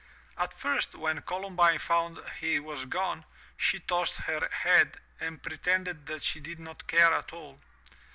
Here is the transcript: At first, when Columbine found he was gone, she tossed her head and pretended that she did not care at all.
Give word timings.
At 0.35 0.57
first, 0.57 0.95
when 0.95 1.21
Columbine 1.21 1.77
found 1.77 2.23
he 2.39 2.59
was 2.59 2.85
gone, 2.85 3.23
she 3.55 3.79
tossed 3.79 4.17
her 4.21 4.49
head 4.51 4.99
and 5.19 5.43
pretended 5.43 6.07
that 6.07 6.23
she 6.23 6.39
did 6.39 6.57
not 6.59 6.87
care 6.87 7.13
at 7.13 7.31
all. 7.33 7.59